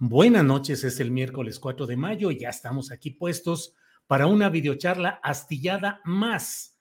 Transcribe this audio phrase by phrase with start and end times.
[0.00, 3.74] Buenas noches, es el miércoles 4 de mayo y ya estamos aquí puestos
[4.06, 6.78] para una videocharla astillada más.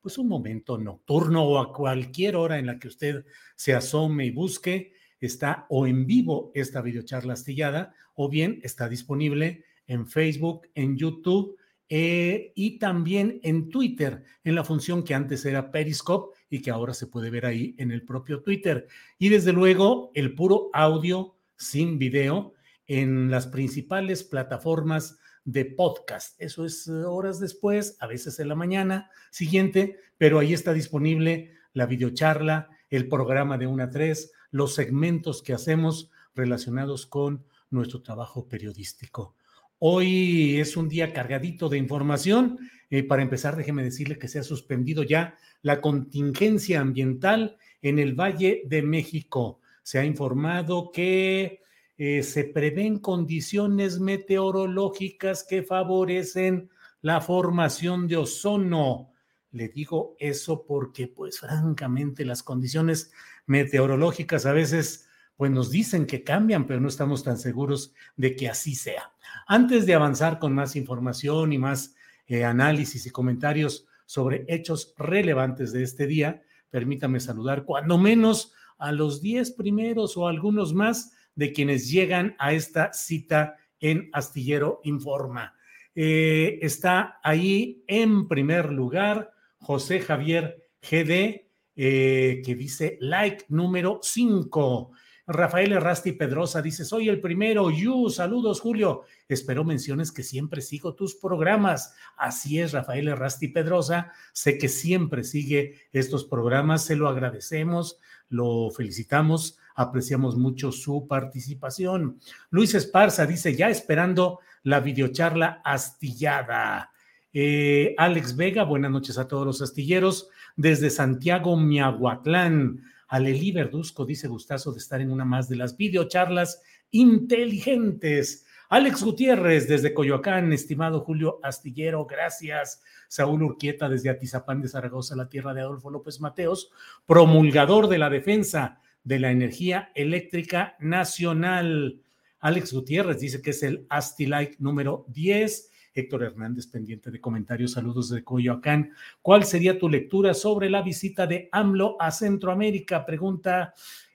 [0.00, 3.24] Pues un momento nocturno o a cualquier hora en la que usted
[3.56, 9.64] se asome y busque, está o en vivo esta videocharla astillada o bien está disponible
[9.88, 11.56] en Facebook, en YouTube
[11.88, 16.94] eh, y también en Twitter, en la función que antes era Periscope y que ahora
[16.94, 18.86] se puede ver ahí en el propio Twitter.
[19.18, 22.54] Y desde luego el puro audio sin video
[22.86, 26.40] en las principales plataformas de podcast.
[26.40, 31.52] Eso es eh, horas después, a veces en la mañana siguiente, pero ahí está disponible
[31.72, 38.02] la videocharla, el programa de una a tres, los segmentos que hacemos relacionados con nuestro
[38.02, 39.36] trabajo periodístico.
[39.78, 42.58] Hoy es un día cargadito de información.
[42.90, 48.14] Eh, para empezar, déjeme decirle que se ha suspendido ya la contingencia ambiental en el
[48.14, 51.60] Valle de México se ha informado que
[51.96, 56.70] eh, se prevén condiciones meteorológicas que favorecen
[57.02, 59.12] la formación de ozono.
[59.52, 63.12] Le digo eso porque, pues, francamente, las condiciones
[63.46, 68.48] meteorológicas a veces, pues, nos dicen que cambian, pero no estamos tan seguros de que
[68.48, 69.12] así sea.
[69.46, 71.96] Antes de avanzar con más información y más
[72.26, 78.92] eh, análisis y comentarios sobre hechos relevantes de este día, permítame saludar cuando menos a
[78.92, 85.54] los 10 primeros o algunos más de quienes llegan a esta cita en Astillero Informa.
[85.94, 91.46] Eh, está ahí en primer lugar José Javier GD,
[91.76, 94.92] eh, que dice like número 5.
[95.26, 100.94] Rafael Errasti Pedrosa dice, soy el primero, you, saludos Julio, espero menciones que siempre sigo
[100.94, 101.94] tus programas.
[102.16, 107.98] Así es, Rafael Errasti Pedrosa, sé que siempre sigue estos programas, se lo agradecemos,
[108.30, 112.18] lo felicitamos, apreciamos mucho su participación.
[112.50, 116.92] Luis Esparza dice, ya esperando la videocharla astillada.
[117.32, 122.84] Eh, Alex Vega, buenas noches a todos los astilleros, desde Santiago, Miahuatlán.
[123.08, 128.46] Aleli Verduzco dice gustazo de estar en una más de las videocharlas inteligentes.
[128.72, 132.80] Alex Gutiérrez desde Coyoacán, estimado Julio Astillero, gracias.
[133.08, 136.70] Saúl Urquieta desde Atizapán de Zaragoza, la tierra de Adolfo López Mateos,
[137.04, 142.00] promulgador de la defensa de la energía eléctrica nacional.
[142.38, 145.68] Alex Gutiérrez dice que es el Astilike número 10.
[145.92, 148.92] Héctor Hernández, pendiente de comentarios, saludos de Coyoacán.
[149.20, 153.04] ¿Cuál sería tu lectura sobre la visita de AMLO a Centroamérica?
[153.04, 153.74] Pregunta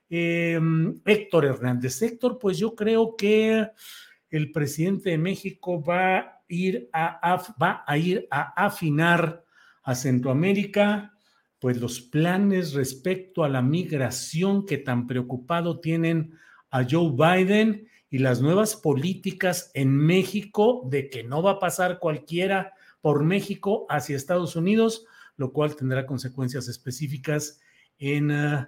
[0.10, 2.02] em, Héctor Hernández.
[2.02, 3.68] Héctor, pues yo creo que
[4.30, 9.44] el presidente de México va a ir a, va a, ir a afinar
[9.84, 11.14] a Centroamérica
[11.60, 16.34] pues los planes respecto a la migración que tan preocupado tienen
[16.70, 22.00] a Joe Biden y las nuevas políticas en México de que no va a pasar
[22.00, 25.06] cualquiera por México hacia Estados Unidos,
[25.38, 27.60] lo cual tendrá consecuencias específicas
[27.98, 28.68] en, eh,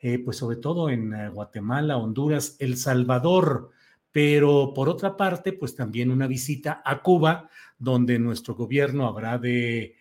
[0.00, 3.70] eh, pues sobre todo en eh, Guatemala, Honduras, El Salvador.
[4.14, 9.96] Pero por otra parte, pues también una visita a Cuba, donde nuestro gobierno habrá de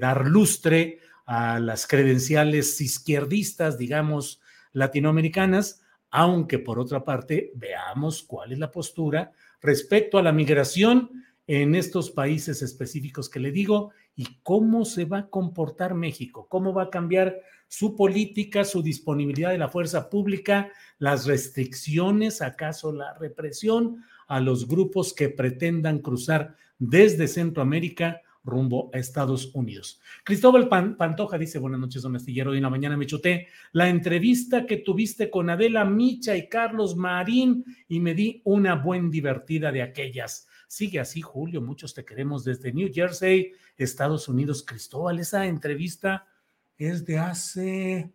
[0.00, 4.40] dar lustre a las credenciales izquierdistas, digamos,
[4.72, 5.82] latinoamericanas,
[6.12, 12.10] aunque por otra parte veamos cuál es la postura respecto a la migración en estos
[12.10, 16.90] países específicos que le digo y cómo se va a comportar México, cómo va a
[16.90, 24.40] cambiar su política, su disponibilidad de la fuerza pública, las restricciones, acaso la represión a
[24.40, 30.00] los grupos que pretendan cruzar desde Centroamérica rumbo a Estados Unidos.
[30.24, 34.64] Cristóbal Pantoja dice, buenas noches, don Astillero, hoy en la mañana me chuté la entrevista
[34.64, 39.82] que tuviste con Adela Micha y Carlos Marín y me di una buen divertida de
[39.82, 40.46] aquellas.
[40.66, 44.64] Sigue así, Julio, muchos te queremos desde New Jersey, Estados Unidos.
[44.64, 46.26] Cristóbal, esa entrevista
[46.76, 48.12] es de hace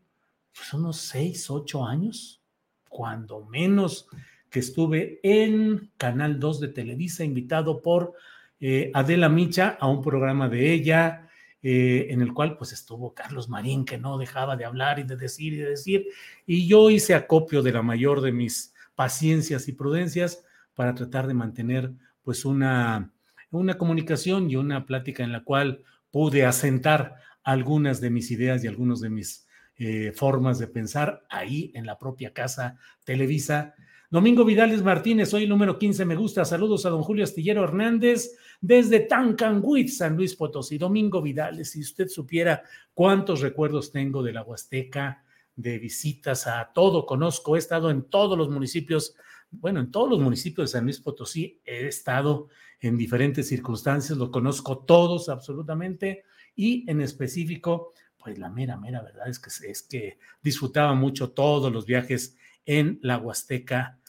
[0.54, 2.42] pues, unos seis, ocho años,
[2.90, 4.08] cuando menos
[4.50, 8.14] que estuve en Canal 2 de Televisa, invitado por
[8.60, 11.30] eh, Adela Micha a un programa de ella,
[11.64, 15.16] eh, en el cual pues estuvo Carlos Marín, que no dejaba de hablar y de
[15.16, 16.08] decir y de decir,
[16.46, 20.44] y yo hice acopio de la mayor de mis paciencias y prudencias
[20.76, 23.12] para tratar de mantener pues una,
[23.52, 28.68] una comunicación y una plática en la cual pude asentar algunas de mis ideas y
[28.68, 29.48] algunos de mis
[29.78, 33.74] eh, formas de pensar ahí en la propia casa Televisa.
[34.12, 36.44] Domingo Vidales Martínez, hoy el número 15, me gusta.
[36.44, 40.78] Saludos a don Julio Astillero Hernández desde Tancanguit, San Luis Potosí.
[40.78, 42.62] Domingo Vidales, si usted supiera
[42.94, 45.24] cuántos recuerdos tengo de la Huasteca,
[45.56, 49.16] de visitas a todo, conozco, he estado en todos los municipios
[49.52, 52.48] bueno, en todos los municipios de San Luis Potosí he estado
[52.80, 56.24] en diferentes circunstancias, lo conozco todos absolutamente
[56.56, 61.72] y en específico, pues la mera, mera verdad es que, es que disfrutaba mucho todos
[61.72, 64.00] los viajes en la Huasteca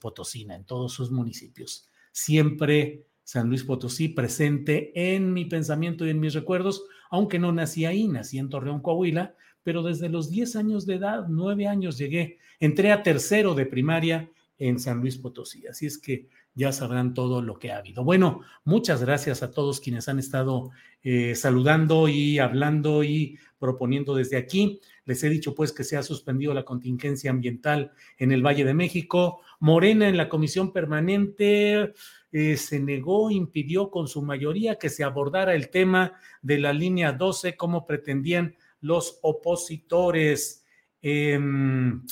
[0.00, 1.88] Potosina, en todos sus municipios.
[2.12, 7.84] Siempre San Luis Potosí presente en mi pensamiento y en mis recuerdos, aunque no nací
[7.84, 12.38] ahí, nací en Torreón, Coahuila, pero desde los 10 años de edad, 9 años llegué,
[12.60, 15.66] entré a tercero de primaria en San Luis Potosí.
[15.66, 18.02] Así es que ya sabrán todo lo que ha habido.
[18.02, 20.70] Bueno, muchas gracias a todos quienes han estado
[21.02, 24.80] eh, saludando y hablando y proponiendo desde aquí.
[25.04, 28.74] Les he dicho pues que se ha suspendido la contingencia ambiental en el Valle de
[28.74, 29.40] México.
[29.60, 31.92] Morena en la comisión permanente
[32.32, 37.12] eh, se negó, impidió con su mayoría que se abordara el tema de la línea
[37.12, 40.64] 12 como pretendían los opositores.
[41.02, 42.02] Em,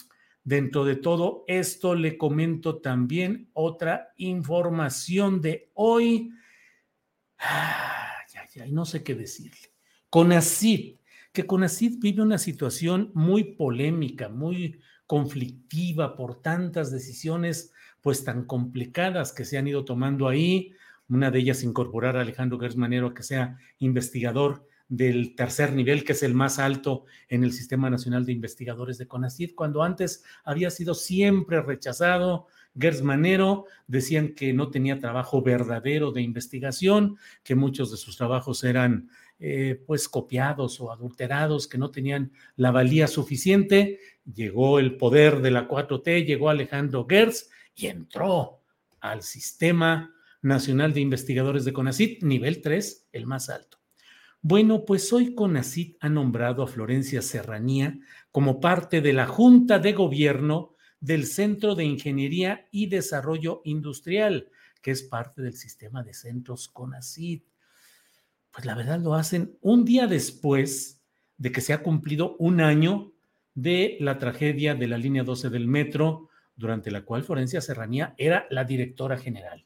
[0.45, 6.31] Dentro de todo esto le comento también otra información de hoy.
[7.39, 9.73] Ay, ay, ay, no sé qué decirle.
[10.11, 10.99] CONACID,
[11.33, 19.33] que CONACID vive una situación muy polémica, muy conflictiva por tantas decisiones pues tan complicadas
[19.33, 20.75] que se han ido tomando ahí.
[21.09, 26.13] Una de ellas incorporar a Alejandro Gersmanero a que sea investigador del tercer nivel, que
[26.13, 30.71] es el más alto en el Sistema Nacional de Investigadores de CONACYT, cuando antes había
[30.71, 32.47] sido siempre rechazado.
[32.79, 38.63] Gers Manero decían que no tenía trabajo verdadero de investigación, que muchos de sus trabajos
[38.65, 39.09] eran
[39.41, 43.99] eh, pues copiados o adulterados, que no tenían la valía suficiente.
[44.33, 48.61] Llegó el poder de la 4T, llegó Alejandro Gers y entró
[49.01, 53.74] al Sistema Nacional de Investigadores de CONACYT, nivel 3, el más alto.
[54.47, 57.99] Bueno, pues hoy CONACIT ha nombrado a Florencia Serranía
[58.31, 64.51] como parte de la Junta de Gobierno del Centro de Ingeniería y Desarrollo Industrial,
[64.83, 67.43] que es parte del sistema de centros CONACIT.
[68.51, 71.01] Pues la verdad lo hacen un día después
[71.39, 73.15] de que se ha cumplido un año
[73.55, 78.47] de la tragedia de la línea 12 del metro, durante la cual Florencia Serranía era
[78.51, 79.65] la directora general.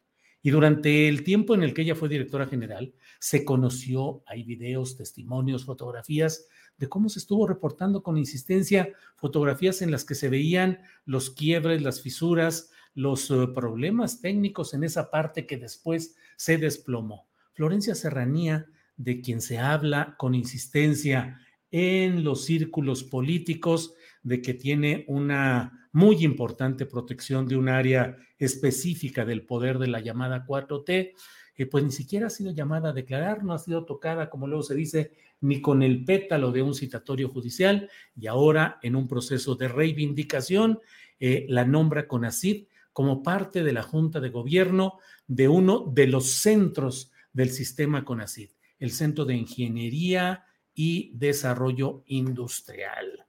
[0.48, 4.96] Y durante el tiempo en el que ella fue directora general, se conoció, hay videos,
[4.96, 10.78] testimonios, fotografías de cómo se estuvo reportando con insistencia, fotografías en las que se veían
[11.04, 17.28] los quiebres, las fisuras, los eh, problemas técnicos en esa parte que después se desplomó.
[17.52, 18.64] Florencia Serranía,
[18.96, 26.24] de quien se habla con insistencia en los círculos políticos, de que tiene una muy
[26.24, 31.12] importante protección de un área específica del poder de la llamada 4T,
[31.56, 34.62] que pues ni siquiera ha sido llamada a declarar, no ha sido tocada, como luego
[34.62, 39.56] se dice, ni con el pétalo de un citatorio judicial, y ahora en un proceso
[39.56, 40.78] de reivindicación,
[41.18, 46.26] eh, la nombra CONACID como parte de la Junta de Gobierno de uno de los
[46.28, 50.44] centros del sistema CONACID, el Centro de Ingeniería
[50.76, 53.27] y Desarrollo Industrial.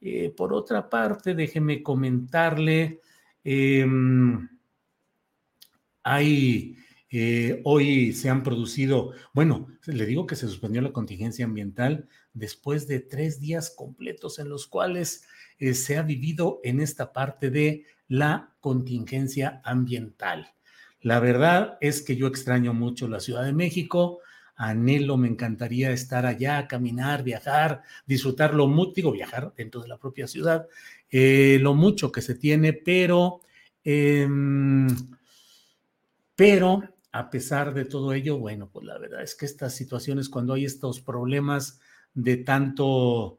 [0.00, 3.00] Eh, por otra parte, déjeme comentarle,
[3.42, 4.48] em,
[6.04, 6.76] hay,
[7.10, 12.86] eh, hoy se han producido, bueno, le digo que se suspendió la contingencia ambiental después
[12.86, 15.26] de tres días completos en los cuales
[15.58, 20.54] eh, se ha vivido en esta parte de la contingencia ambiental.
[21.00, 24.20] La verdad es que yo extraño mucho la Ciudad de México,
[24.58, 29.98] anhelo, me encantaría estar allá, caminar, viajar, disfrutar lo mucho, digo viajar dentro de la
[29.98, 30.66] propia ciudad,
[31.10, 33.40] eh, lo mucho que se tiene, pero,
[33.84, 34.88] em,
[36.34, 40.54] pero a pesar de todo ello, bueno, pues la verdad es que estas situaciones, cuando
[40.54, 41.80] hay estos problemas
[42.12, 43.38] de tanto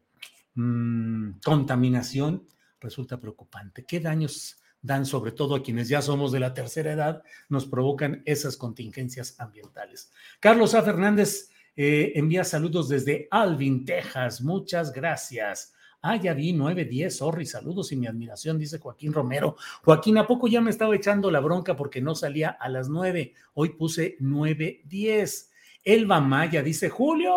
[0.55, 2.47] mm, contaminación,
[2.79, 3.83] resulta preocupante.
[3.83, 8.21] ¿Qué daños dan sobre todo a quienes ya somos de la tercera edad, nos provocan
[8.25, 10.11] esas contingencias ambientales.
[10.39, 10.83] Carlos A.
[10.83, 14.41] Fernández eh, envía saludos desde Alvin, Texas.
[14.41, 15.73] Muchas gracias.
[16.01, 19.57] Ah, ya vi, 9, 10, sorry, saludos y mi admiración, dice Joaquín Romero.
[19.83, 23.33] Joaquín, ¿a poco ya me estaba echando la bronca porque no salía a las 9?
[23.55, 25.51] Hoy puse 9, 10.
[25.83, 27.33] Elba Maya dice, Julio,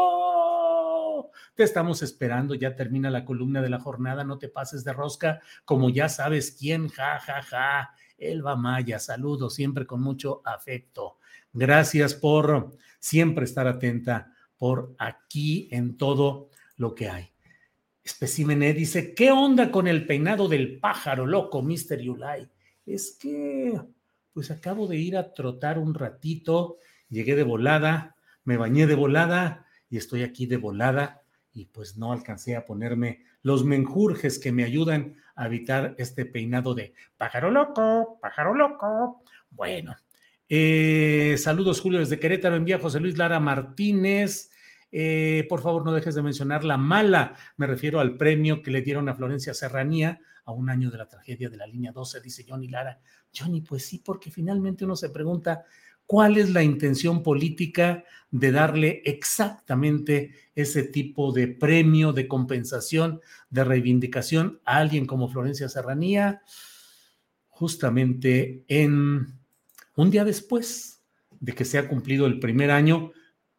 [1.54, 5.40] te estamos esperando, ya termina la columna de la jornada, no te pases de rosca,
[5.64, 7.90] como ya sabes quién, ja, ja, ja.
[8.16, 11.18] Elba Maya, saludo siempre con mucho afecto.
[11.52, 17.30] Gracias por siempre estar atenta por aquí en todo lo que hay.
[18.04, 22.00] Especímenes e dice, ¿qué onda con el peinado del pájaro loco, Mr.
[22.00, 22.50] Yulai?
[22.87, 23.80] Es que,
[24.32, 26.78] pues acabo de ir a trotar un ratito,
[27.09, 31.22] llegué de volada, me bañé de volada y estoy aquí de volada
[31.52, 36.75] y pues no alcancé a ponerme los menjurjes que me ayudan a evitar este peinado
[36.75, 39.23] de pájaro loco, pájaro loco.
[39.50, 39.97] Bueno,
[40.49, 44.50] eh, saludos Julio desde Querétaro, envía José Luis Lara Martínez.
[44.90, 47.35] Eh, por favor, no dejes de mencionar la mala.
[47.56, 51.09] Me refiero al premio que le dieron a Florencia Serranía a un año de la
[51.09, 53.00] tragedia de la línea 12, dice Johnny Lara.
[53.35, 55.64] Johnny, pues sí, porque finalmente uno se pregunta,
[56.06, 63.64] cuál es la intención política de darle exactamente ese tipo de premio, de compensación, de
[63.64, 66.42] reivindicación a alguien como Florencia Serranía,
[67.49, 69.38] justamente en
[69.97, 71.02] un día después
[71.40, 73.12] de que se ha cumplido el primer año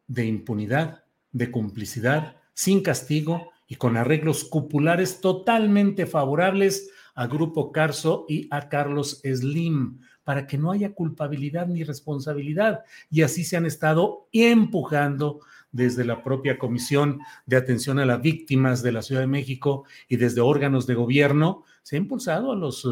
[0.06, 8.26] de impunidad, de complicidad, sin castigo y con arreglos cupulares totalmente favorables a Grupo Carso
[8.28, 12.80] y a Carlos Slim para que no haya culpabilidad ni responsabilidad.
[13.10, 15.40] Y así se han estado empujando
[15.70, 20.16] desde la propia Comisión de Atención a las Víctimas de la Ciudad de México y
[20.16, 22.88] desde órganos de gobierno, se ha impulsado a los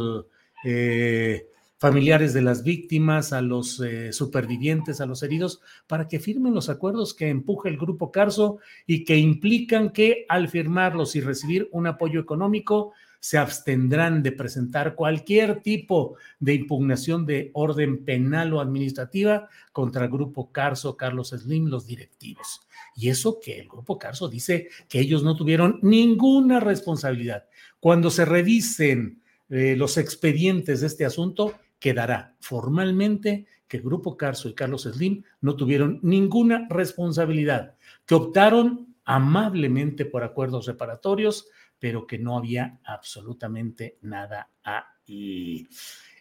[0.65, 1.47] eh,
[1.79, 6.69] familiares de las víctimas, a los eh, supervivientes, a los heridos, para que firmen los
[6.69, 11.87] acuerdos que empuja el Grupo Carso y que implican que al firmarlos y recibir un
[11.87, 19.49] apoyo económico, se abstendrán de presentar cualquier tipo de impugnación de orden penal o administrativa
[19.71, 22.67] contra el Grupo Carso, Carlos Slim, los directivos.
[22.97, 27.45] Y eso que el Grupo Carso dice que ellos no tuvieron ninguna responsabilidad.
[27.79, 34.49] Cuando se revisen eh, los expedientes de este asunto, quedará formalmente que el Grupo Carso
[34.49, 41.47] y Carlos Slim no tuvieron ninguna responsabilidad, que optaron amablemente por acuerdos reparatorios,
[41.83, 45.67] pero que no había absolutamente nada ahí.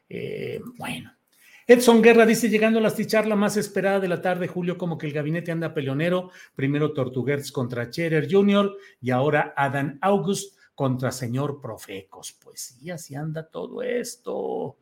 [0.10, 1.14] Eh, bueno.
[1.68, 5.06] Edson Guerra dice, llegando a la charla más esperada de la tarde, Julio, como que
[5.06, 8.76] el gabinete anda peleonero, primero Tortuguerz contra Cherer Jr.
[9.02, 12.36] y ahora Adam August contra señor Profecos.
[12.44, 14.78] Pues sí, así anda todo esto.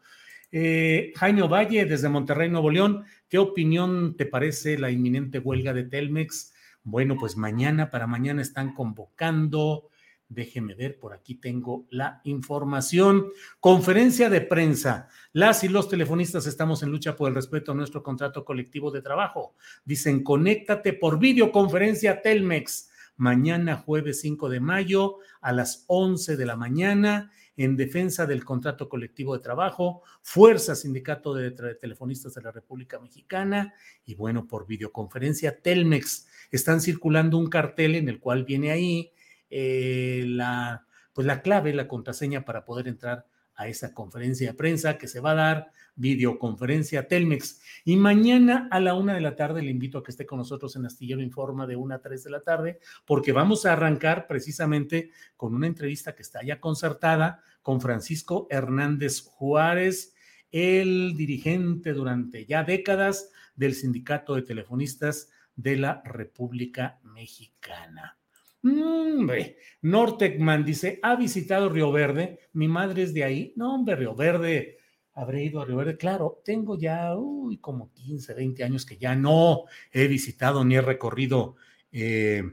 [0.50, 5.84] Eh, Jaime Valle, desde Monterrey, Nuevo León, ¿qué opinión te parece la inminente huelga de
[5.84, 6.54] Telmex?
[6.84, 9.90] Bueno, pues mañana, para mañana están convocando
[10.30, 13.32] Déjeme ver, por aquí tengo la información.
[13.60, 15.10] Conferencia de prensa.
[15.34, 19.02] Las y los telefonistas estamos en lucha por el respeto a nuestro contrato colectivo de
[19.02, 19.56] trabajo.
[19.86, 22.92] Dicen, conéctate por videoconferencia Telmex.
[23.18, 28.88] Mañana, jueves 5 de mayo, a las 11 de la mañana, en defensa del contrato
[28.88, 33.74] colectivo de trabajo, Fuerza Sindicato de Telefonistas de la República Mexicana
[34.06, 36.28] y bueno, por videoconferencia Telmex.
[36.52, 39.12] Están circulando un cartel en el cual viene ahí
[39.50, 43.26] eh, la, pues la clave, la contraseña para poder entrar
[43.60, 47.62] a esa conferencia de prensa que se va a dar, videoconferencia Telmex.
[47.84, 50.78] Y mañana a la una de la tarde le invito a que esté con nosotros
[50.78, 55.12] en Astillero Informa de una a tres de la tarde, porque vamos a arrancar precisamente
[55.36, 60.16] con una entrevista que está ya concertada con Francisco Hernández Juárez,
[60.52, 68.19] el dirigente durante ya décadas del Sindicato de Telefonistas de la República Mexicana.
[68.64, 73.54] Hombre, Nortecman dice, ha visitado Río Verde, mi madre es de ahí.
[73.56, 74.80] No, hombre, Río Verde,
[75.14, 75.98] habré ido a Río Verde.
[75.98, 80.82] Claro, tengo ya uy, como 15, 20 años que ya no he visitado ni he
[80.82, 81.56] recorrido
[81.92, 82.44] eh,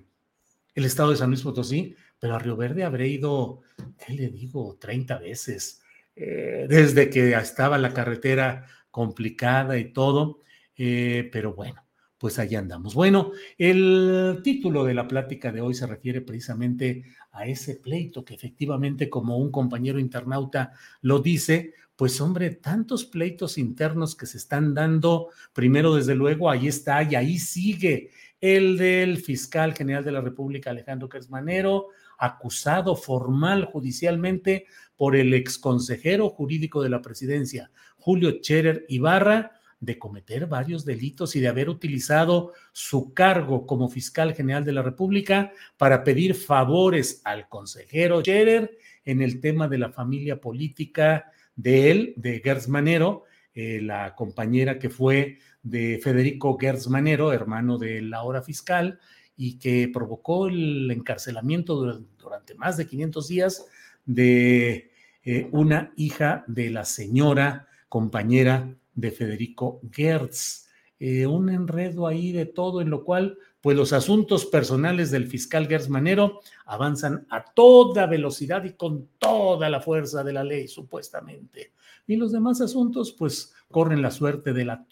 [0.74, 3.62] el estado de San Luis Potosí, pero a Río Verde habré ido,
[4.04, 4.76] ¿qué le digo?
[4.78, 5.82] 30 veces.
[6.14, 10.40] Eh, desde que estaba la carretera complicada y todo,
[10.76, 11.85] eh, pero bueno,
[12.18, 12.94] pues allá andamos.
[12.94, 18.34] Bueno, el título de la plática de hoy se refiere precisamente a ese pleito que
[18.34, 24.74] efectivamente, como un compañero internauta lo dice, pues hombre, tantos pleitos internos que se están
[24.74, 30.20] dando, primero desde luego, ahí está y ahí sigue el del fiscal general de la
[30.20, 38.84] República, Alejandro Kersmanero, acusado formal judicialmente por el exconsejero jurídico de la presidencia, Julio Cherer
[38.88, 44.72] Ibarra, de cometer varios delitos y de haber utilizado su cargo como fiscal general de
[44.72, 51.30] la República para pedir favores al consejero Scherer en el tema de la familia política
[51.54, 57.78] de él, de Gertz Manero, eh, la compañera que fue de Federico Gertz Manero, hermano
[57.78, 58.98] de la hora fiscal,
[59.36, 61.74] y que provocó el encarcelamiento
[62.18, 63.66] durante, más de 500 días
[64.04, 64.90] de
[65.24, 70.66] eh, una hija de la señora compañera de Federico Gertz.
[70.98, 75.68] Eh, un enredo ahí de todo, en lo cual, pues los asuntos personales del fiscal
[75.68, 81.74] Gertz Manero avanzan a toda velocidad y con toda la fuerza de la ley, supuestamente.
[82.06, 84.86] Y los demás asuntos, pues, corren la suerte de la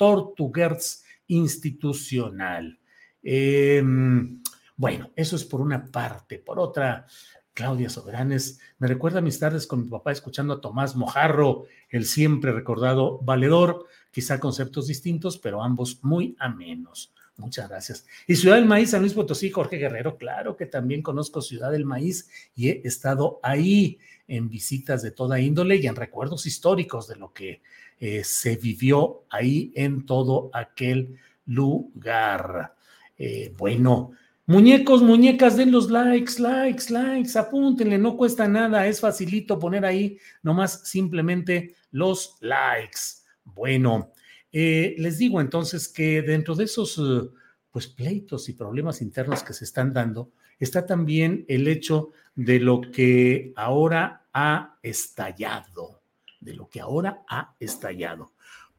[0.55, 2.79] Gertz institucional.
[3.23, 4.43] Em,
[4.77, 6.39] bueno, eso es por una parte.
[6.39, 7.07] Por otra,
[7.55, 12.53] Claudia Soberanes, me recuerda mis tardes con mi papá escuchando a Tomás Mojarro, el siempre
[12.53, 17.15] recordado valedor, quizá conceptos distintos, pero ambos muy amenos.
[17.37, 18.07] Muchas gracias.
[18.29, 21.85] Y Ciudad del Maíz, San Luis Potosí, Jorge Guerrero, claro que también conozco Ciudad del
[21.85, 27.17] Maíz y he estado ahí en visitas de toda índole y en recuerdos históricos de
[27.17, 27.61] lo que
[27.99, 32.75] eh, se vivió ahí en todo aquel lugar.
[33.17, 34.13] Eh, bueno,
[34.47, 40.19] Muñecos, muñecas, den los likes, likes, likes, apúntenle, no cuesta nada, es facilito poner ahí
[40.43, 42.99] nomás simplemente los likes.
[43.43, 44.13] Bueno,
[44.53, 47.31] eh, les digo entonces que dentro de esos eh,
[47.71, 52.83] pues pleitos y problemas internos que se están dando, está también el hecho de lo
[52.83, 56.03] que ahora ha estallado,
[56.39, 58.34] de lo que ahora ha estallado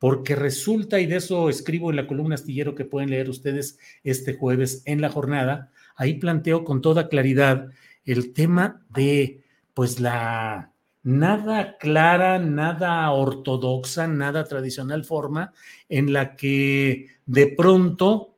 [0.05, 4.35] porque resulta, y de eso escribo en la columna astillero que pueden leer ustedes este
[4.35, 7.71] jueves en la jornada, ahí planteo con toda claridad
[8.05, 9.41] el tema de,
[9.73, 15.53] pues, la nada clara, nada ortodoxa, nada tradicional forma
[15.89, 18.35] en la que de pronto,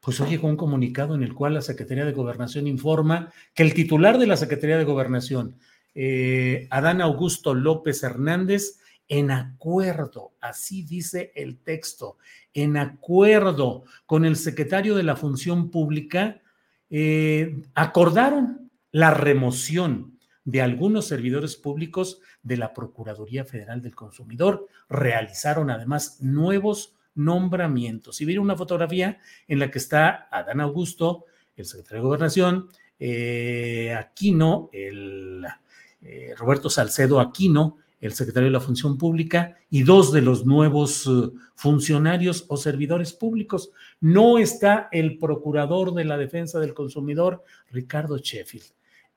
[0.00, 3.72] pues hoy llegó un comunicado en el cual la Secretaría de Gobernación informa que el
[3.72, 5.56] titular de la Secretaría de Gobernación,
[5.94, 12.16] eh, Adán Augusto López Hernández, en acuerdo, así dice el texto,
[12.52, 16.40] en acuerdo con el secretario de la Función Pública,
[16.90, 24.68] eh, acordaron la remoción de algunos servidores públicos de la Procuraduría Federal del Consumidor.
[24.88, 28.20] Realizaron además nuevos nombramientos.
[28.20, 31.24] Y vieron una fotografía en la que está Adán Augusto,
[31.56, 35.44] el secretario de Gobernación, eh, Aquino, el
[36.02, 41.06] eh, Roberto Salcedo Aquino, el secretario de la Función Pública y dos de los nuevos
[41.06, 43.70] eh, funcionarios o servidores públicos.
[44.00, 48.66] No está el procurador de la defensa del consumidor, Ricardo Sheffield.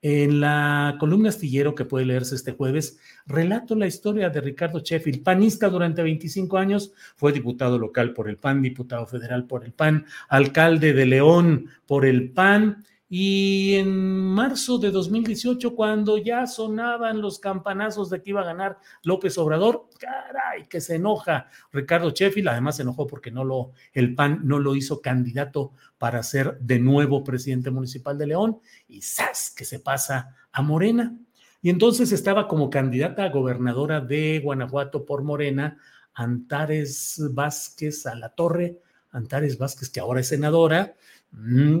[0.00, 5.24] En la columna astillero que puede leerse este jueves, relato la historia de Ricardo Sheffield,
[5.24, 10.06] panista durante 25 años, fue diputado local por el PAN, diputado federal por el PAN,
[10.28, 17.38] alcalde de León por el PAN, y en marzo de 2018, cuando ya sonaban los
[17.38, 22.76] campanazos de que iba a ganar López Obrador, caray, que se enoja Ricardo Sheffield, además
[22.76, 27.24] se enojó porque no lo, el PAN no lo hizo candidato para ser de nuevo
[27.24, 29.50] presidente municipal de León, y ¡zas!
[29.56, 31.16] que se pasa a Morena.
[31.62, 35.78] Y entonces estaba como candidata a gobernadora de Guanajuato por Morena,
[36.12, 40.94] Antares Vázquez a la Torre, Antares Vázquez, que ahora es senadora.
[41.32, 41.80] Mm,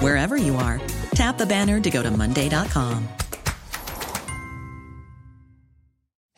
[0.00, 0.80] wherever you are.
[1.12, 3.08] Tap the banner to go to Monday.com.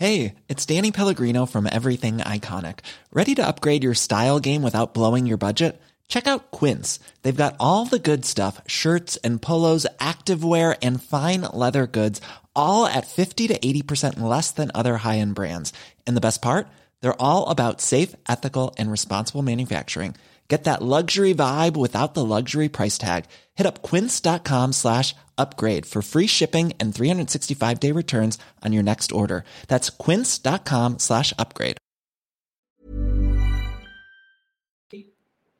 [0.00, 2.78] Hey, it's Danny Pellegrino from Everything Iconic.
[3.12, 5.78] Ready to upgrade your style game without blowing your budget?
[6.08, 6.98] Check out Quince.
[7.20, 12.22] They've got all the good stuff shirts and polos, activewear, and fine leather goods,
[12.56, 15.74] all at 50 to 80% less than other high end brands.
[16.06, 16.66] And the best part?
[17.02, 20.16] They're all about safe, ethical, and responsible manufacturing.
[20.50, 23.26] Get that luxury vibe without the luxury price tag.
[23.54, 29.12] Hit up quince.com slash upgrade for free shipping and 365 day returns on your next
[29.12, 29.44] order.
[29.68, 31.76] That's quince.com slash upgrade.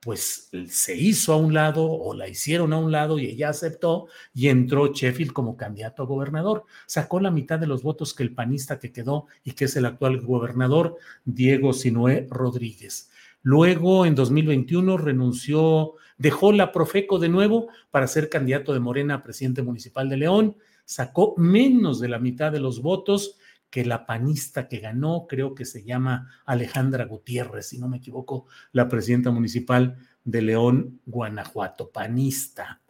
[0.03, 4.07] Pues se hizo a un lado o la hicieron a un lado y ella aceptó
[4.33, 6.65] y entró Sheffield como candidato a gobernador.
[6.87, 9.85] Sacó la mitad de los votos que el panista que quedó y que es el
[9.85, 13.10] actual gobernador, Diego Sinué Rodríguez.
[13.43, 19.23] Luego, en 2021, renunció, dejó la Profeco de nuevo para ser candidato de Morena a
[19.23, 20.57] presidente municipal de León.
[20.85, 23.39] Sacó menos de la mitad de los votos
[23.71, 28.47] que la panista que ganó, creo que se llama Alejandra Gutiérrez, si no me equivoco,
[28.73, 32.81] la presidenta municipal de León, Guanajuato, panista.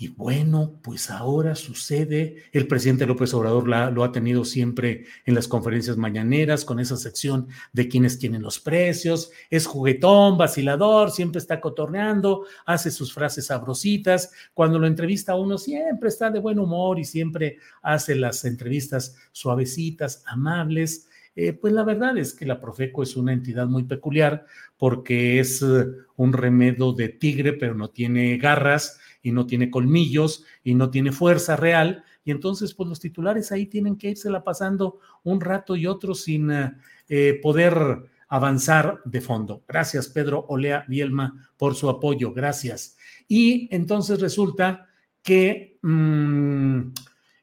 [0.00, 5.48] Y bueno, pues ahora sucede, el presidente López Obrador lo ha tenido siempre en las
[5.48, 11.60] conferencias mañaneras con esa sección de quienes tienen los precios, es juguetón, vacilador, siempre está
[11.60, 17.04] cotorneando, hace sus frases sabrositas, cuando lo entrevista uno siempre está de buen humor y
[17.04, 21.08] siempre hace las entrevistas suavecitas, amables.
[21.34, 25.60] Eh, pues la verdad es que la Profeco es una entidad muy peculiar porque es
[25.60, 30.90] eh, un remedo de tigre, pero no tiene garras y no tiene colmillos y no
[30.90, 32.02] tiene fuerza real.
[32.24, 36.50] Y entonces, pues los titulares ahí tienen que la pasando un rato y otro sin
[36.50, 39.62] eh, poder avanzar de fondo.
[39.68, 42.32] Gracias, Pedro Olea Bielma, por su apoyo.
[42.32, 42.96] Gracias.
[43.28, 44.88] Y entonces resulta
[45.22, 46.80] que mm,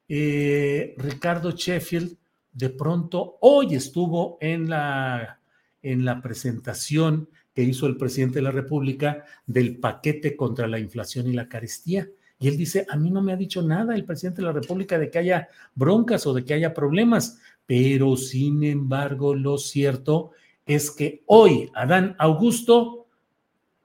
[0.09, 2.17] eh, Ricardo Sheffield
[2.51, 5.39] de pronto hoy estuvo en la,
[5.83, 11.27] en la presentación que hizo el presidente de la República del paquete contra la inflación
[11.27, 12.07] y la carestía.
[12.37, 14.99] Y él dice, a mí no me ha dicho nada el presidente de la República
[14.99, 20.31] de que haya broncas o de que haya problemas, pero sin embargo lo cierto
[20.65, 23.07] es que hoy Adán Augusto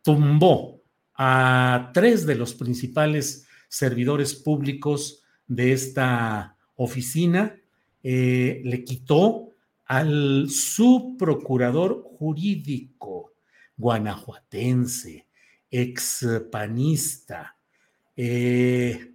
[0.03, 0.81] tumbó
[1.15, 7.57] a tres de los principales servidores públicos de esta oficina,
[8.03, 9.51] eh, le quitó
[9.85, 13.30] al subprocurador jurídico,
[13.81, 15.27] guanajuatense,
[15.71, 17.57] expanista,
[18.15, 19.13] eh,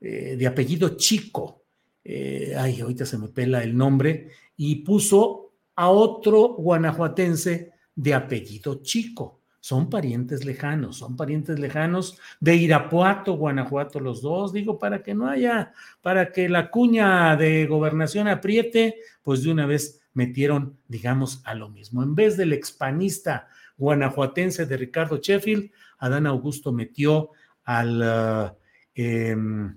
[0.00, 1.64] eh, de apellido Chico,
[2.04, 8.82] eh, ay, ahorita se me pela el nombre, y puso a otro guanajuatense de apellido
[8.82, 9.40] Chico.
[9.60, 15.26] Son parientes lejanos, son parientes lejanos de Irapuato, Guanajuato, los dos, digo, para que no
[15.26, 15.72] haya,
[16.02, 21.70] para que la cuña de gobernación apriete, pues de una vez metieron, digamos, a lo
[21.70, 22.02] mismo.
[22.02, 27.30] En vez del expanista guanajuatense de Ricardo Sheffield, Adán Augusto metió
[27.64, 28.56] al uh,
[28.94, 29.76] em,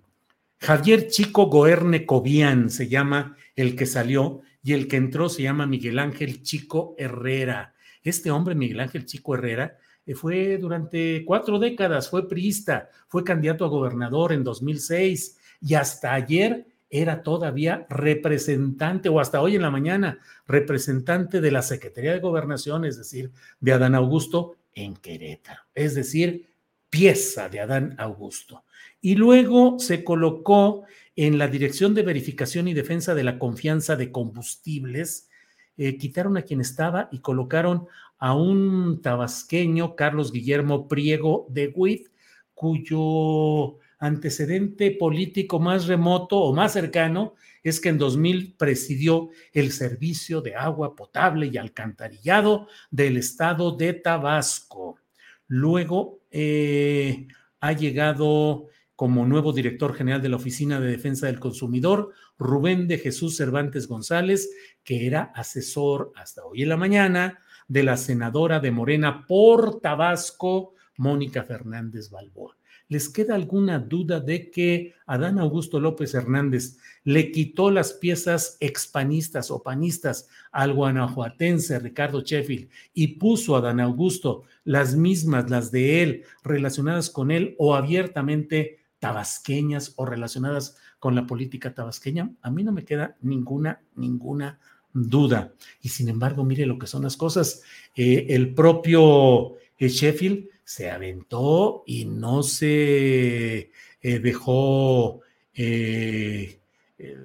[0.59, 5.65] Javier Chico Goerne Cobian, se llama el que salió, y el que entró se llama
[5.65, 7.73] Miguel Ángel Chico Herrera.
[8.03, 13.65] Este hombre, Miguel Ángel Chico Herrera, eh, fue durante cuatro décadas, fue priista, fue candidato
[13.65, 19.71] a gobernador en 2006 y hasta ayer era todavía representante, o hasta hoy en la
[19.71, 25.95] mañana, representante de la Secretaría de Gobernación, es decir, de Adán Augusto, en Querétaro, es
[25.95, 26.47] decir,
[26.89, 28.63] pieza de Adán Augusto.
[29.01, 30.83] Y luego se colocó
[31.15, 35.29] en la Dirección de Verificación y Defensa de la Confianza de Combustibles,
[35.77, 37.87] eh, quitaron a quien estaba y colocaron
[38.19, 42.07] a un tabasqueño, Carlos Guillermo Priego de Huit,
[42.53, 50.41] cuyo antecedente político más remoto o más cercano es que en 2000 presidió el servicio
[50.41, 54.99] de agua potable y alcantarillado del estado de Tabasco.
[55.47, 57.27] Luego eh,
[57.59, 62.97] ha llegado como nuevo director general de la Oficina de Defensa del Consumidor, Rubén de
[62.97, 64.49] Jesús Cervantes González,
[64.83, 70.73] que era asesor hasta hoy en la mañana de la senadora de Morena por Tabasco,
[70.97, 72.56] Mónica Fernández Balboa.
[72.89, 79.51] ¿Les queda alguna duda de que Adán Augusto López Hernández le quitó las piezas expanistas
[79.51, 86.01] o panistas al guanajuatense Ricardo Sheffield y puso a Adán Augusto las mismas, las de
[86.03, 92.31] él, relacionadas con él o abiertamente tabasqueñas o relacionadas con la política tabasqueña?
[92.41, 94.59] A mí no me queda ninguna, ninguna
[94.93, 95.53] duda.
[95.81, 97.61] Y sin embargo, mire lo que son las cosas.
[97.95, 105.21] Eh, el propio eh, Sheffield se aventó y no se eh, dejó,
[105.53, 106.59] eh,
[106.97, 107.17] eh,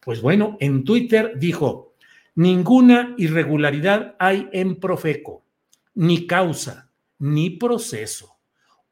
[0.00, 1.94] pues bueno, en Twitter dijo,
[2.34, 5.44] ninguna irregularidad hay en Profeco,
[5.94, 8.38] ni causa, ni proceso.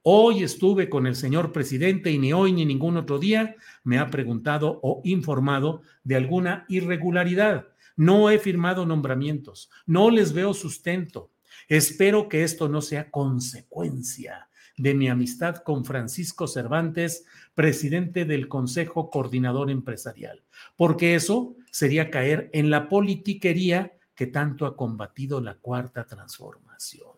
[0.02, 4.06] Hoy estuve con el señor presidente y ni hoy ni ningún otro día me ha
[4.10, 7.66] preguntado o informado de alguna irregularidad.
[7.96, 11.32] No he firmado nombramientos, no les veo sustento
[11.68, 19.10] Espero que esto no sea consecuencia de mi amistad con Francisco Cervantes, presidente del Consejo
[19.10, 20.42] Coordinador Empresarial,
[20.76, 27.10] porque eso sería caer en la politiquería que tanto ha combatido la cuarta transformación.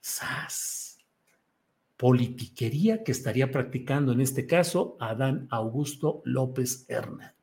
[0.00, 0.98] ¡Sas!
[1.96, 7.35] Politiquería que estaría practicando en este caso Adán Augusto López Hernández.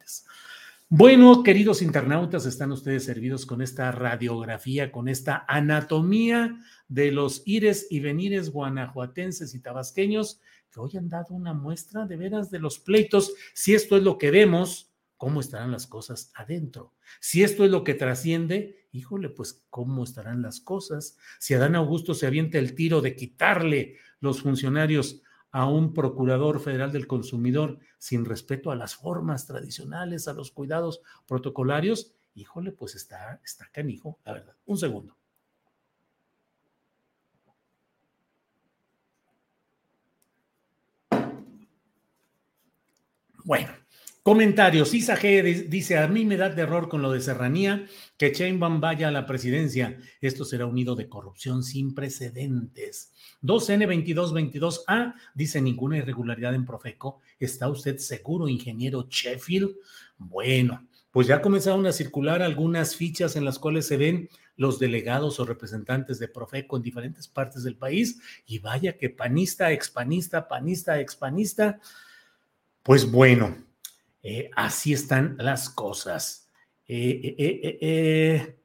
[0.89, 7.88] Bueno, queridos internautas, están ustedes servidos con esta radiografía, con esta anatomía de los ires
[7.89, 10.39] y venires guanajuatenses y tabasqueños
[10.72, 13.34] que hoy han dado una muestra de veras de los pleitos.
[13.54, 16.93] Si esto es lo que vemos, ¿cómo estarán las cosas adentro?
[17.19, 21.17] Si esto es lo que trasciende, híjole, pues ¿cómo estarán las cosas?
[21.39, 26.91] Si Adán Augusto se avienta el tiro de quitarle los funcionarios a un procurador federal
[26.91, 33.39] del consumidor sin respeto a las formas tradicionales, a los cuidados protocolarios, híjole, pues está,
[33.45, 34.55] está canijo, la verdad.
[34.65, 35.15] Un segundo.
[43.45, 43.73] Bueno,
[44.23, 44.93] Comentarios.
[44.93, 47.86] Isa G dice, a mí me da terror con lo de Serranía,
[48.17, 49.99] que Chainbaum vaya a la presidencia.
[50.21, 53.12] Esto será un nido de corrupción sin precedentes.
[53.41, 57.19] 2N2222A dice, ninguna irregularidad en Profeco.
[57.38, 59.75] ¿Está usted seguro, ingeniero Sheffield?
[60.17, 65.41] Bueno, pues ya comenzaron a circular algunas fichas en las cuales se ven los delegados
[65.41, 68.21] o representantes de Profeco en diferentes partes del país.
[68.45, 71.81] Y vaya que panista, expanista, panista, expanista.
[72.83, 73.57] Pues bueno,
[74.23, 76.49] eh, así están las cosas.
[76.88, 78.57] Eh, eh,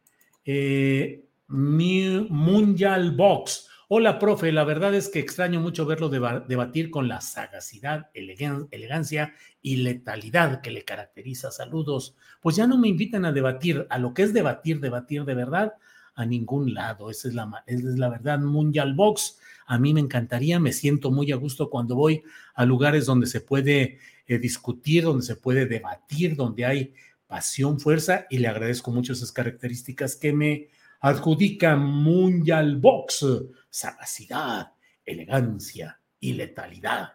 [0.44, 3.68] eh Mundial Box.
[3.88, 4.52] Hola, profe.
[4.52, 10.70] La verdad es que extraño mucho verlo debatir con la sagacidad, elegancia y letalidad que
[10.70, 11.50] le caracteriza.
[11.50, 12.14] Saludos.
[12.40, 15.72] Pues ya no me invitan a debatir, a lo que es debatir, debatir de verdad,
[16.14, 17.10] a ningún lado.
[17.10, 18.38] Esa es la, esa es la verdad.
[18.38, 19.38] Mundial Box.
[19.70, 22.22] A mí me encantaría, me siento muy a gusto cuando voy
[22.54, 26.94] a lugares donde se puede eh, discutir, donde se puede debatir, donde hay
[27.26, 30.68] pasión, fuerza, y le agradezco mucho esas características que me
[31.00, 33.26] adjudica Mundial Box,
[33.68, 34.72] sagacidad,
[35.04, 37.10] elegancia y letalidad.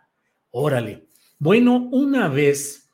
[0.52, 1.08] Órale.
[1.40, 2.88] Bueno, una vez,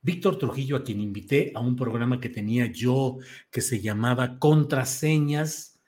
[0.00, 3.18] Víctor Trujillo, a quien invité a un programa que tenía yo
[3.50, 5.78] que se llamaba Contraseñas,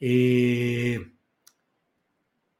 [0.00, 1.17] eh,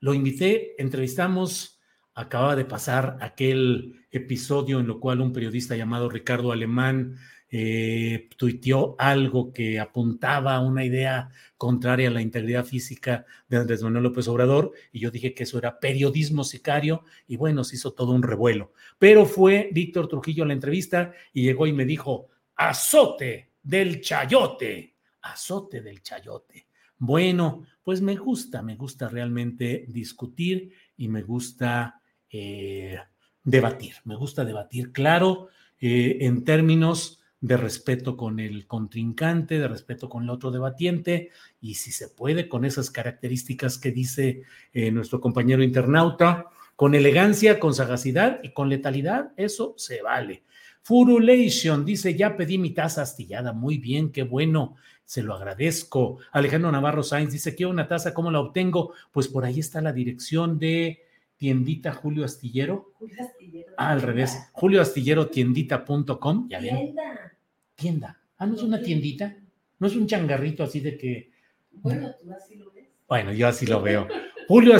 [0.00, 1.78] lo invité, entrevistamos
[2.18, 7.16] acababa de pasar aquel episodio en lo cual un periodista llamado Ricardo Alemán
[7.48, 13.84] eh, tuiteó algo que apuntaba a una idea contraria a la integridad física de Andrés
[13.84, 17.92] Manuel López Obrador, y yo dije que eso era periodismo sicario, y bueno, se hizo
[17.92, 18.72] todo un revuelo.
[18.98, 24.96] Pero fue Víctor Trujillo a la entrevista y llegó y me dijo, azote del chayote,
[25.22, 26.66] azote del chayote.
[26.98, 32.98] Bueno, pues me gusta, me gusta realmente discutir y me gusta eh,
[33.42, 33.94] debatir.
[34.04, 35.48] Me gusta debatir, claro,
[35.80, 41.30] eh, en términos de respeto con el contrincante, de respeto con el otro debatiente,
[41.62, 44.42] y si se puede, con esas características que dice
[44.74, 46.44] eh, nuestro compañero internauta,
[46.76, 50.44] con elegancia, con sagacidad y con letalidad, eso se vale.
[50.82, 56.18] Furulation dice, ya pedí mi taza astillada, muy bien, qué bueno, se lo agradezco.
[56.32, 58.92] Alejandro Navarro Sainz dice, quiero una taza, ¿cómo la obtengo?
[59.12, 61.02] Pues por ahí está la dirección de
[61.38, 62.92] tiendita Julio Astillero.
[62.98, 63.72] Julio Astillero.
[63.78, 64.36] Ah, al revés.
[64.52, 66.48] Julio Astillero tiendita.com.
[66.48, 66.76] Ya ven.
[66.76, 67.32] Tienda.
[67.74, 68.20] Tienda.
[68.36, 69.36] Ah, no es una tiendita.
[69.78, 71.30] No es un changarrito así de que.
[71.70, 72.88] Bueno, tú así lo ves.
[73.08, 74.08] Bueno, yo así lo veo.
[74.46, 74.74] Julio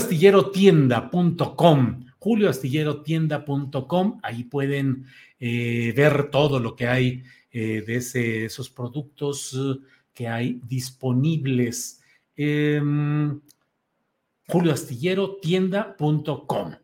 [2.29, 2.29] Astillero tienda.com.
[2.29, 4.21] Julio Astillero tienda.com.
[4.23, 5.07] Ahí pueden
[5.41, 7.97] eh, ver todo lo que hay eh, de
[8.45, 9.79] esos productos eh,
[10.13, 12.03] que hay disponibles.
[12.37, 12.83] Eh,
[14.47, 16.75] julioastillerotienda.com.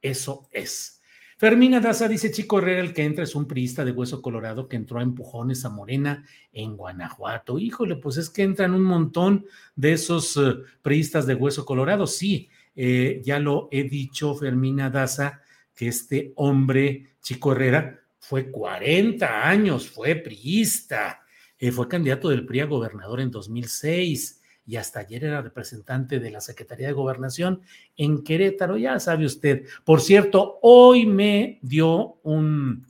[0.00, 1.02] Eso es.
[1.36, 4.76] Fermina Daza dice, Chico Herrera, el que entra es un priista de hueso colorado que
[4.76, 7.58] entró a empujones a Morena en Guanajuato.
[7.58, 9.44] Híjole, pues es que entran un montón
[9.76, 10.40] de esos
[10.80, 12.06] priistas de hueso colorado.
[12.06, 15.42] Sí, eh, ya lo he dicho, Fermina Daza,
[15.74, 21.22] que este hombre, Chico Herrera, fue 40 años, fue priista,
[21.58, 26.30] eh, fue candidato del PRI a gobernador en 2006 y hasta ayer era representante de
[26.30, 27.60] la Secretaría de Gobernación
[27.96, 29.66] en Querétaro, ya sabe usted.
[29.84, 32.86] Por cierto, hoy me dio un...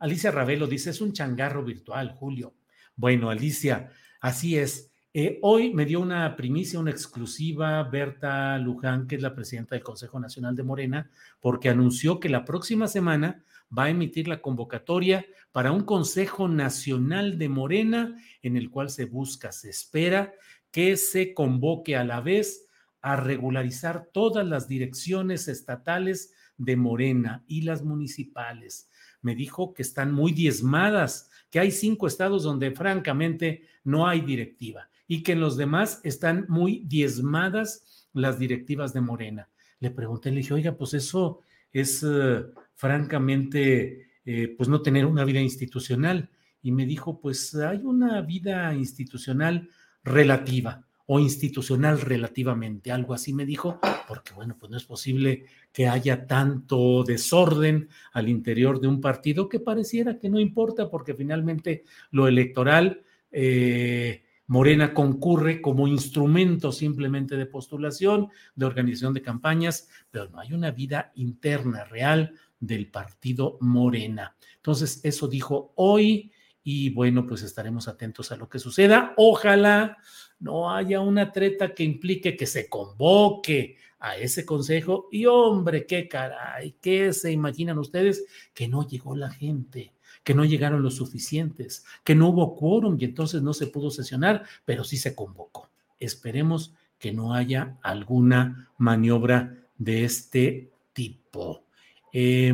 [0.00, 2.54] Alicia Ravelo dice, es un changarro virtual, Julio.
[2.96, 4.90] Bueno, Alicia, así es.
[5.14, 9.82] Eh, hoy me dio una primicia, una exclusiva, Berta Luján, que es la presidenta del
[9.82, 13.42] Consejo Nacional de Morena, porque anunció que la próxima semana
[13.76, 19.06] va a emitir la convocatoria para un Consejo Nacional de Morena en el cual se
[19.06, 20.34] busca, se espera
[20.70, 22.66] que se convoque a la vez
[23.00, 28.90] a regularizar todas las direcciones estatales de Morena y las municipales.
[29.22, 34.90] Me dijo que están muy diezmadas, que hay cinco estados donde francamente no hay directiva
[35.08, 39.48] y que en los demás están muy diezmadas las directivas de Morena.
[39.80, 41.40] Le pregunté, le dije, oiga, pues eso
[41.72, 42.44] es eh,
[42.74, 46.30] francamente, eh, pues no tener una vida institucional.
[46.62, 49.70] Y me dijo, pues hay una vida institucional
[50.04, 55.88] relativa o institucional relativamente, algo así me dijo, porque bueno, pues no es posible que
[55.88, 61.84] haya tanto desorden al interior de un partido que pareciera que no importa, porque finalmente
[62.10, 63.00] lo electoral,
[63.32, 70.54] eh, Morena concurre como instrumento simplemente de postulación, de organización de campañas, pero no hay
[70.54, 74.36] una vida interna real del partido Morena.
[74.56, 76.32] Entonces, eso dijo hoy
[76.62, 79.14] y bueno, pues estaremos atentos a lo que suceda.
[79.16, 79.96] Ojalá
[80.38, 86.08] no haya una treta que implique que se convoque a ese consejo y hombre, qué
[86.08, 89.92] caray, qué se imaginan ustedes que no llegó la gente,
[90.28, 94.44] que no llegaron los suficientes, que no hubo quórum y entonces no se pudo sesionar,
[94.66, 95.70] pero sí se convocó.
[95.98, 101.64] Esperemos que no haya alguna maniobra de este tipo.
[102.12, 102.52] Eh,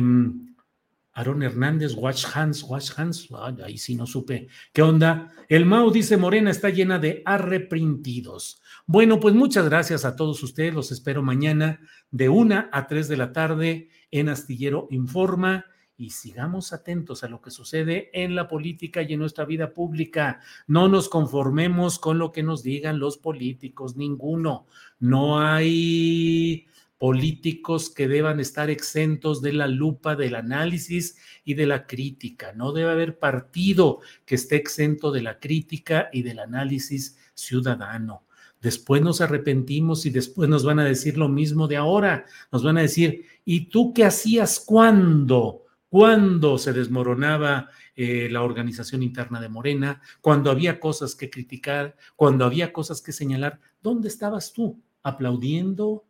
[1.15, 3.27] Aaron Hernández, Watch Hands, Watch Hands,
[3.61, 4.47] ahí sí no supe.
[4.71, 5.33] ¿Qué onda?
[5.49, 8.61] El Mau dice Morena está llena de arreprintidos.
[8.85, 10.73] Bueno, pues muchas gracias a todos ustedes.
[10.73, 15.65] Los espero mañana de una a tres de la tarde en Astillero Informa
[15.97, 20.41] y sigamos atentos a lo que sucede en la política y en nuestra vida pública.
[20.67, 24.67] No nos conformemos con lo que nos digan los políticos, ninguno.
[24.99, 31.85] No hay políticos que deban estar exentos de la lupa del análisis y de la
[31.85, 32.53] crítica.
[32.53, 38.23] No debe haber partido que esté exento de la crítica y del análisis ciudadano.
[38.61, 42.25] Después nos arrepentimos y después nos van a decir lo mismo de ahora.
[42.51, 45.64] Nos van a decir, ¿y tú qué hacías cuando?
[45.89, 52.45] Cuando se desmoronaba eh, la organización interna de Morena, cuando había cosas que criticar, cuando
[52.45, 54.81] había cosas que señalar, ¿dónde estabas tú?
[55.03, 56.05] ¿Aplaudiendo?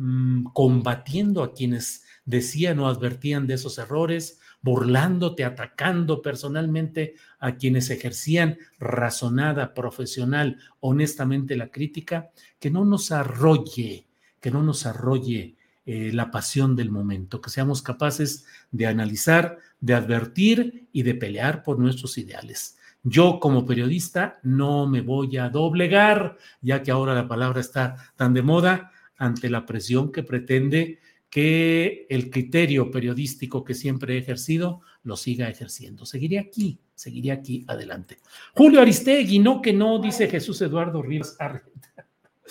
[0.00, 7.90] Mm, combatiendo a quienes decían o advertían de esos errores, burlándote, atacando personalmente a quienes
[7.90, 14.06] ejercían razonada, profesional, honestamente la crítica, que no nos arrolle,
[14.40, 15.57] que no nos arrolle
[15.90, 21.62] eh, la pasión del momento, que seamos capaces de analizar, de advertir y de pelear
[21.62, 22.76] por nuestros ideales.
[23.02, 28.34] Yo como periodista no me voy a doblegar, ya que ahora la palabra está tan
[28.34, 30.98] de moda, ante la presión que pretende
[31.30, 36.04] que el criterio periodístico que siempre he ejercido lo siga ejerciendo.
[36.04, 38.18] Seguiré aquí, seguiré aquí adelante.
[38.54, 41.34] Julio Aristegui, no que no, dice Jesús Eduardo Rivas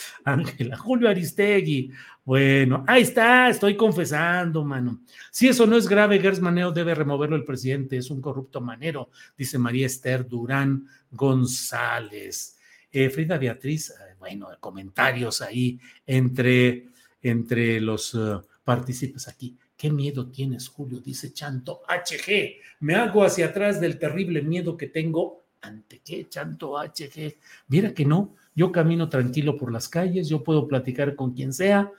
[0.23, 1.91] Ángela, Julio Aristegui.
[2.23, 5.01] Bueno, ahí está, estoy confesando, mano.
[5.31, 9.09] Si eso no es grave, Gers Maneo debe removerlo el presidente, es un corrupto manero,
[9.37, 12.57] dice María Esther Durán González.
[12.91, 16.87] Eh, Frida Beatriz, eh, bueno, comentarios ahí entre,
[17.21, 19.57] entre los uh, partícipes aquí.
[19.77, 20.99] ¿Qué miedo tienes, Julio?
[20.99, 22.57] Dice Chanto HG.
[22.79, 25.45] Me hago hacia atrás del terrible miedo que tengo.
[25.61, 27.37] ¿Ante qué, Chanto HG?
[27.67, 28.35] Mira que no.
[28.57, 31.91] Yo camino tranquilo por las calles, yo puedo platicar con quien sea.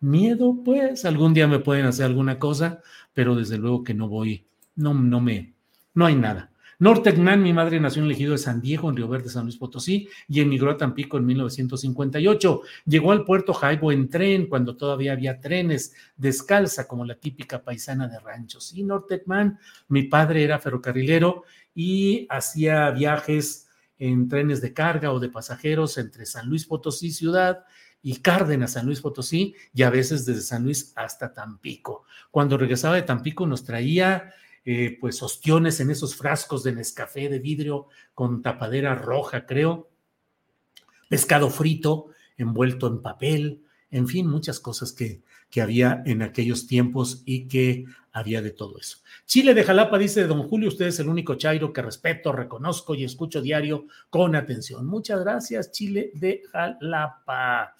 [0.00, 2.80] Miedo, pues, algún día me pueden hacer alguna cosa,
[3.12, 5.52] pero desde luego que no voy, no, no me,
[5.92, 6.52] no hay nada.
[6.78, 9.58] Nortecnan, mi madre nació en el ejido de San Diego, en Río Verde, San Luis
[9.58, 12.62] Potosí, y emigró a Tampico en 1958.
[12.86, 18.08] Llegó al puerto Jaibo en tren, cuando todavía había trenes, descalza, como la típica paisana
[18.08, 18.72] de ranchos.
[18.74, 23.65] Y Nortecman, mi padre era ferrocarrilero y hacía viajes
[23.98, 27.64] en trenes de carga o de pasajeros entre San Luis Potosí, ciudad,
[28.02, 32.04] y Cárdenas, San Luis Potosí, y a veces desde San Luis hasta Tampico.
[32.30, 34.32] Cuando regresaba de Tampico nos traía
[34.64, 39.90] eh, pues ostiones en esos frascos de Nescafé de vidrio con tapadera roja, creo,
[41.08, 47.22] pescado frito envuelto en papel, en fin, muchas cosas que, que había en aquellos tiempos
[47.24, 48.98] y que había de todo eso.
[49.26, 53.04] Chile de Jalapa dice, don Julio, usted es el único Chairo que respeto, reconozco y
[53.04, 54.86] escucho diario con atención.
[54.86, 57.74] Muchas gracias, Chile de Jalapa.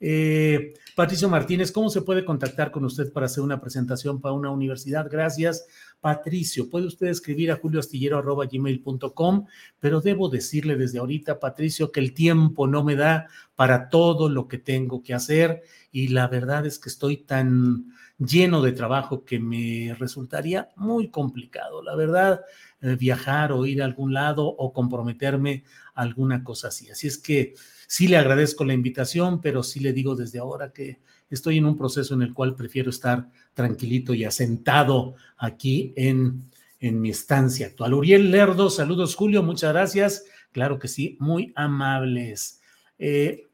[0.00, 4.50] Eh, Patricio Martínez, ¿cómo se puede contactar con usted para hacer una presentación para una
[4.50, 5.08] universidad?
[5.10, 5.66] Gracias.
[6.00, 9.46] Patricio, puede usted escribir a julioastillero.gmail.com,
[9.80, 14.46] pero debo decirle desde ahorita, Patricio, que el tiempo no me da para todo lo
[14.46, 19.38] que tengo que hacer y la verdad es que estoy tan lleno de trabajo que
[19.38, 21.82] me resultaría muy complicado.
[21.82, 22.42] La verdad,
[22.80, 26.90] eh, viajar o ir a algún lado o comprometerme a alguna cosa así.
[26.90, 27.54] Así es que
[27.86, 31.76] sí le agradezco la invitación, pero sí le digo desde ahora que estoy en un
[31.76, 33.28] proceso en el cual prefiero estar
[33.58, 36.48] tranquilito y asentado aquí en,
[36.78, 37.94] en mi estancia actual.
[37.94, 40.26] Uriel Lerdo, saludos Julio, muchas gracias.
[40.52, 42.60] Claro que sí, muy amables.
[43.00, 43.48] Eh,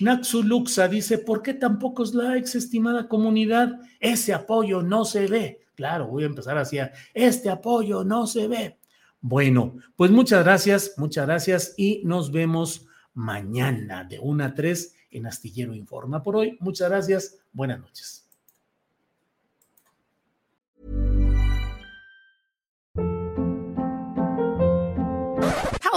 [0.00, 3.78] Naxuluxa dice, ¿por qué tan pocos likes, estimada comunidad?
[4.00, 5.60] Ese apoyo no se ve.
[5.74, 6.78] Claro, voy a empezar así.
[7.12, 8.78] Este apoyo no se ve.
[9.20, 15.26] Bueno, pues muchas gracias, muchas gracias y nos vemos mañana de 1 a 3 en
[15.26, 16.22] Astillero Informa.
[16.22, 18.21] Por hoy, muchas gracias, buenas noches.